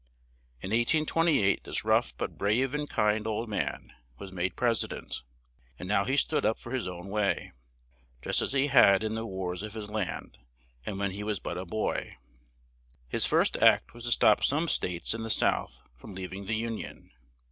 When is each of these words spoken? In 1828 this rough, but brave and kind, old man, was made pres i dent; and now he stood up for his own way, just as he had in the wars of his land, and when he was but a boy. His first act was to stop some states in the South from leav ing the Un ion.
In 0.61 0.71
1828 0.71 1.63
this 1.63 1.85
rough, 1.85 2.17
but 2.17 2.35
brave 2.35 2.73
and 2.73 2.89
kind, 2.89 3.27
old 3.27 3.47
man, 3.47 3.93
was 4.17 4.31
made 4.31 4.55
pres 4.55 4.83
i 4.83 4.87
dent; 4.87 5.21
and 5.77 5.87
now 5.87 6.05
he 6.05 6.17
stood 6.17 6.43
up 6.43 6.57
for 6.57 6.71
his 6.71 6.87
own 6.87 7.07
way, 7.09 7.51
just 8.23 8.41
as 8.41 8.51
he 8.53 8.65
had 8.65 9.03
in 9.03 9.13
the 9.13 9.27
wars 9.27 9.61
of 9.61 9.75
his 9.75 9.91
land, 9.91 10.39
and 10.87 10.97
when 10.97 11.11
he 11.11 11.21
was 11.21 11.39
but 11.39 11.59
a 11.59 11.65
boy. 11.67 12.17
His 13.09 13.27
first 13.27 13.55
act 13.57 13.93
was 13.93 14.05
to 14.05 14.11
stop 14.11 14.43
some 14.43 14.67
states 14.67 15.13
in 15.13 15.21
the 15.21 15.29
South 15.29 15.83
from 15.99 16.15
leav 16.15 16.33
ing 16.33 16.45
the 16.47 16.65
Un 16.65 16.79
ion. 16.79 17.11